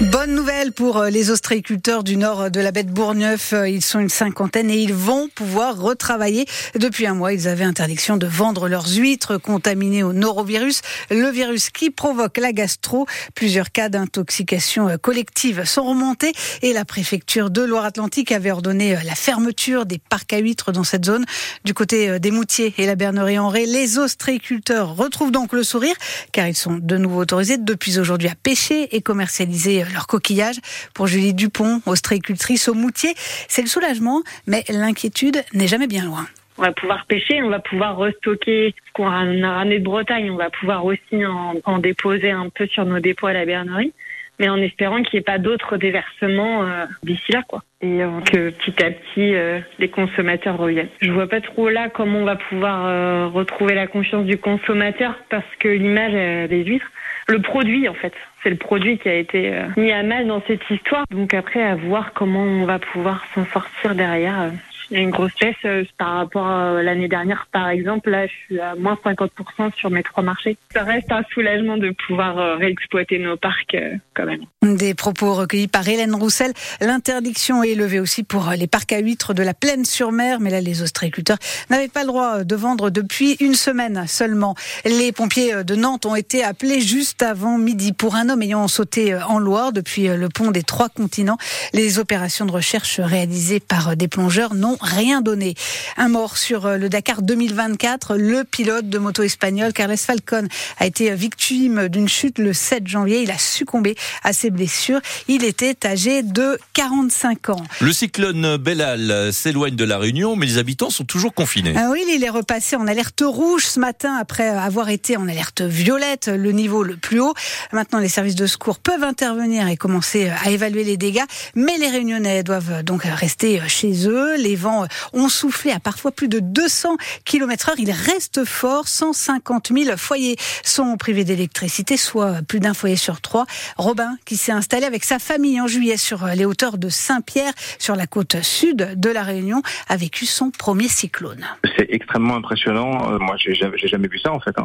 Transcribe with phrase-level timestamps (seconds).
[0.00, 3.52] Bonne nouvelle pour euh, les ostréiculteurs du nord de la baie de Bourgneuf.
[3.52, 6.46] Euh, ils sont une cinquantaine et ils vont pouvoir retravailler.
[6.76, 10.80] Depuis un mois, ils avaient interdiction de vendre leurs huîtres contaminées au norovirus,
[11.10, 13.06] le virus qui provoque la gastro.
[13.36, 16.32] Plusieurs cas d'intoxication euh, collective sont remontés
[16.62, 21.04] et la préfecture de Loire-Atlantique avait ordonné la fermeture des parcs à huîtres dans cette
[21.04, 21.24] zone.
[21.64, 25.94] Du côté des Moutiers et la Bernerie en Ré, les ostréiculteurs retrouvent donc le sourire
[26.32, 30.56] car ils sont de nouveau autorisés depuis aujourd'hui à pêcher et commercialiser leur coquillage.
[30.94, 33.14] Pour Julie Dupont, ostréicultrice au Moutier,
[33.48, 36.26] c'est le soulagement, mais l'inquiétude n'est jamais bien loin.
[36.56, 40.36] On va pouvoir pêcher, on va pouvoir restocker ce qu'on a ramené de Bretagne, on
[40.36, 43.92] va pouvoir aussi en, déposer un peu sur nos dépôts à la bernerie,
[44.38, 47.62] mais en espérant qu'il n'y ait pas d'autres déversements euh, d'ici là, quoi.
[47.80, 50.88] Et que petit à petit, euh, les consommateurs reviennent.
[51.02, 55.16] Je vois pas trop là comment on va pouvoir euh, retrouver la confiance du consommateur
[55.28, 56.90] parce que l'image des huîtres,
[57.28, 58.12] le produit en fait.
[58.42, 61.04] C'est le produit qui a été euh, mis à mal dans cette histoire.
[61.10, 64.50] Donc après, à voir comment on va pouvoir s'en sortir derrière.
[64.84, 68.10] Euh, il y a une grosse baisse euh, par rapport à l'année dernière, par exemple.
[68.10, 70.56] Là, je suis à moins 50% sur mes trois marchés.
[70.72, 74.42] Ça reste un soulagement de pouvoir euh, réexploiter nos parcs euh, quand même.
[74.62, 76.52] Des propos recueillis par Hélène Roussel.
[76.80, 80.40] L'interdiction est levée aussi pour les parcs à huîtres de la Plaine-sur-Mer.
[80.40, 81.38] Mais là, les ostréiculteurs
[81.70, 84.54] n'avaient pas le droit de vendre depuis une semaine seulement.
[84.84, 89.14] Les pompiers de Nantes ont été appelés juste avant midi pour un homme ayant sauté
[89.14, 91.38] en Loire depuis le pont des Trois Continents.
[91.72, 95.54] Les opérations de recherche réalisées par des plongeurs n'ont rien donné.
[95.96, 98.16] Un mort sur euh, le Dakar 2024.
[98.16, 103.22] Le pilote de moto espagnol Carles Falcon a été victime d'une chute le 7 janvier.
[103.22, 105.00] Il a succombé à ses blessures.
[105.28, 107.62] Il était âgé de 45 ans.
[107.80, 111.74] Le cyclone Bellal s'éloigne de la Réunion, mais les habitants sont toujours confinés.
[111.76, 115.62] Ah oui, il est repassé en alerte rouge ce matin après avoir été en alerte
[115.62, 117.34] violette, le niveau le plus haut.
[117.72, 121.88] Maintenant, les services de secours peuvent intervenir et commencer à évaluer les dégâts, mais les
[121.88, 124.36] Réunionnais doivent donc rester chez eux.
[124.36, 127.78] Les vents ont soufflé à parfois plus de 200 km heure.
[127.78, 128.88] Il reste fort.
[128.88, 133.46] 150 000 foyers sont privés d'électricité, soit plus d'un foyer sur trois.
[133.76, 137.96] Robin, qui s'est installé avec sa famille en juillet sur les hauteurs de Saint-Pierre, sur
[137.96, 141.44] la côte sud de la Réunion, a vécu son premier cyclone.
[141.76, 143.12] C'est extrêmement impressionnant.
[143.12, 144.56] Euh, moi, j'ai jamais, jamais vu ça en fait.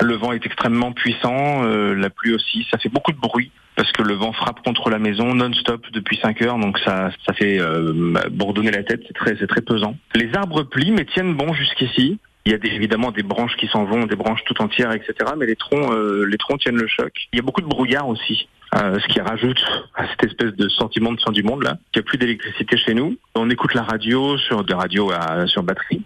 [0.00, 3.90] Le vent est extrêmement puissant, euh, la pluie aussi, ça fait beaucoup de bruit parce
[3.92, 7.60] que le vent frappe contre la maison non-stop depuis 5 heures, donc ça, ça fait
[7.60, 7.92] euh,
[8.30, 9.96] bourdonner la tête, c'est très, c'est très pesant.
[10.14, 12.18] Les arbres plient mais tiennent bon jusqu'ici.
[12.46, 15.14] Il y a des, évidemment des branches qui s'en vont, des branches tout entières, etc.
[15.38, 17.12] Mais les troncs, euh, les troncs tiennent le choc.
[17.32, 19.64] Il y a beaucoup de brouillard aussi, euh, ce qui rajoute
[19.94, 21.78] à cette espèce de sentiment de fin du monde là.
[21.94, 23.16] Il n'y a plus d'électricité chez nous.
[23.34, 26.02] On écoute la radio sur des radios à, sur batterie.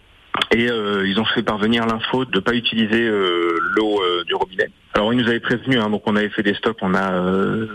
[0.50, 4.34] Et euh, ils ont fait parvenir l'info de ne pas utiliser euh, l'eau euh, du
[4.34, 4.70] robinet.
[4.98, 7.12] Alors ils nous avaient prévenu, hein, donc on avait fait des stocks, on a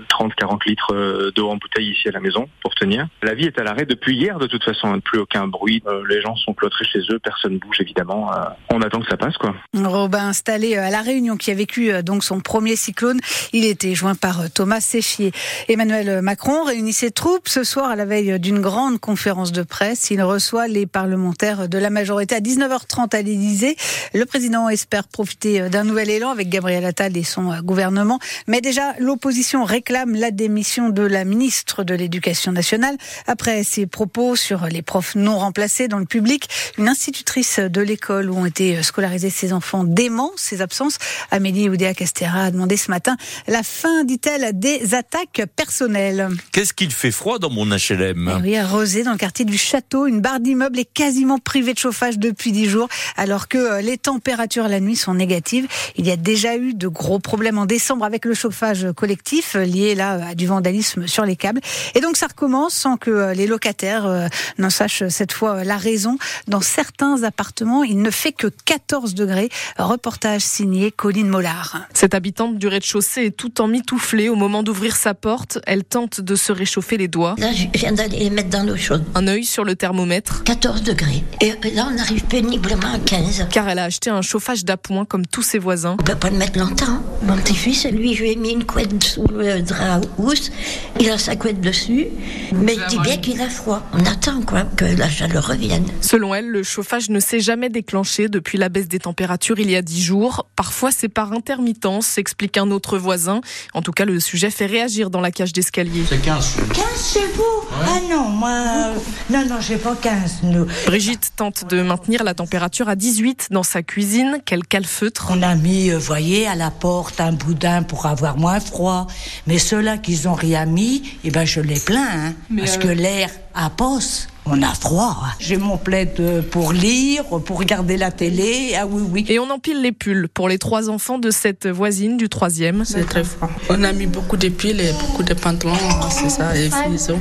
[0.09, 3.07] 30-40 litres d'eau en bouteille ici à la maison pour tenir.
[3.22, 6.35] La vie est à l'arrêt depuis hier de toute façon, plus aucun bruit, les gens
[6.35, 8.29] sont cloîtrés chez eux, personne bouge évidemment.
[8.73, 9.56] on attend que ça passe quoi.
[9.73, 13.22] Robin installé à la Réunion qui a vécu donc son premier cyclone,
[13.53, 15.31] il était joint par Thomas Séchier.
[15.69, 20.11] Emmanuel Macron réunit ses troupes ce soir à la veille d'une grande conférence de presse.
[20.11, 23.78] Il reçoit les parlementaires de la majorité à 19h30 à l'Élysée.
[24.13, 28.19] Le président espère profiter d'un nouvel élan avec Gabriel Attal et son gouvernement.
[28.47, 32.97] Mais déjà, l'opposition réclame la démission de la ministre de l'Éducation nationale.
[33.28, 36.47] Après ses propos sur les profs non remplacés dans le public,
[36.78, 40.97] une institutrice de l'école où ont été scolarisés ses enfants dément ses absences.
[41.31, 46.29] Amélie Oudéa-Castera a demandé ce matin la fin, dit-elle, des attaques personnelles.
[46.52, 49.57] Qu'est-ce qu'il fait froid dans mon HLM eh Oui, à Rosé, dans le quartier du
[49.57, 52.88] Château, une barre d'immeuble est quasiment privée de chauffage depuis dix jours,
[53.18, 55.68] alors que euh, les températures la nuit sont négatives.
[55.97, 59.66] Il y a déjà eu de gros problèmes en décembre avec le chauffage collectif euh,
[59.66, 61.62] lié là à du vandalisme sur les câbles.
[61.96, 66.18] Et donc ça recommence sans que euh, les locataires n'en sachent cette fois la raison.
[66.47, 69.50] Dans certains appartements, il ne fait que 14 degrés.
[69.78, 71.81] Reportage signé Colline Mollard.
[71.94, 75.59] Cette habitante du rez-de-chaussée est tout en mitouflée au moment d'ouvrir sa porte.
[75.66, 77.35] Elle tente de se réchauffer les doigts.
[77.38, 79.03] Là, je viens d'aller les mettre dans l'eau chaude.
[79.16, 80.44] Un œil sur le thermomètre.
[80.44, 81.23] 14 degrés.
[81.41, 83.47] Et là, on arrive péniblement à 15.
[83.52, 85.97] Car elle a acheté un chauffage d'appoint comme tous ses voisins.
[86.00, 86.92] On peut pas le mettre longtemps.
[87.23, 90.51] Mon petit-fils, lui, je lui ai mis une couette sous le drap housse.
[90.99, 92.07] Il a sa couette dessus.
[92.53, 93.81] Mais il dit bien qu'il a froid.
[93.93, 95.85] On attend, quoi, que la chaleur revienne.
[96.01, 99.75] Selon elle, le chauffage ne s'est jamais déclenché depuis la baisse des températures il y
[99.75, 100.47] a 10 jours.
[100.55, 103.41] Parfois, c'est par intermittence, explique un autre voisin.
[103.73, 106.03] En tout cas, le sujet fait réagir dans la cage d'escalier.
[106.07, 106.57] C'est 15.
[106.73, 107.67] 15 chez vous?
[107.84, 108.93] Ah non, moi.
[109.29, 110.66] Non, non, j'ai pas 15, nous.
[110.85, 115.28] Brigitte tente de maintenir la température à 18 dans sa cuisine, qu'elle calfeutre.
[115.31, 116.72] On a mis, vous voyez, à la
[117.20, 119.08] un boudin pour avoir moins froid.
[119.47, 123.30] Mais ceux-là qui n'ont rien mis, eh ben je les plains, hein, parce que l'air
[123.53, 124.28] apporte.
[124.45, 125.23] On a froid.
[125.40, 128.75] J'ai mon plaid euh, pour lire, pour regarder la télé.
[128.78, 129.25] Ah oui, oui.
[129.29, 132.84] Et on empile les pulls pour les trois enfants de cette voisine du troisième.
[132.84, 133.49] C'est très froid.
[133.69, 135.73] On a mis beaucoup de pulls et beaucoup de pantalons,
[136.11, 136.69] c'est ça, et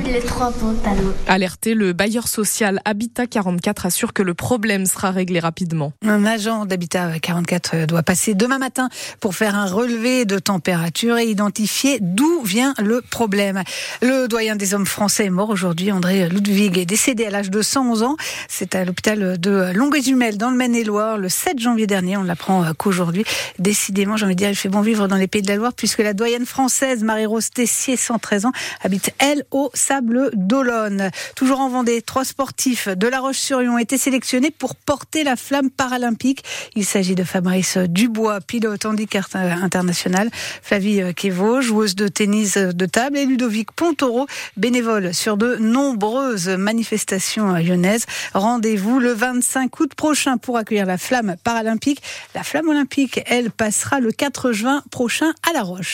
[0.04, 1.14] Les trois pantalons.
[1.28, 5.92] Alerté, le bailleur social Habitat 44 assure que le problème sera réglé rapidement.
[6.04, 8.88] Un agent d'Habitat 44 doit passer demain matin
[9.20, 13.62] pour faire un relevé de température et identifier d'où vient le problème.
[14.00, 15.92] Le doyen des hommes français est mort aujourd'hui.
[15.92, 18.16] André Ludwig est décédé à l'âge de 111 ans.
[18.48, 22.16] C'est à l'hôpital de Longueuil-Jumelles, dans le Maine-et-Loire, le 7 janvier dernier.
[22.16, 23.24] On l'apprend euh, qu'aujourd'hui,
[23.58, 25.72] décidément, j'ai envie de dire, il fait bon vivre dans les pays de la Loire,
[25.74, 31.10] puisque la doyenne française, Marie-Rose Tessier, 113 ans, habite, elle, au Sable d'Olonne.
[31.36, 35.70] Toujours en Vendée, trois sportifs de La Roche-sur-Yon ont été sélectionnés pour porter la flamme
[35.70, 36.42] paralympique.
[36.74, 40.30] Il s'agit de Fabrice Dubois, pilote handicap international,
[40.62, 44.26] Flavie Kevo, joueuse de tennis de table, et Ludovic Pontoro,
[44.56, 48.06] bénévole sur de nombreuses manifestations station lyonnaise.
[48.32, 52.02] Rendez-vous le 25 août prochain pour accueillir la flamme paralympique.
[52.34, 55.90] La flamme olympique, elle, passera le 4 juin prochain à La Roche.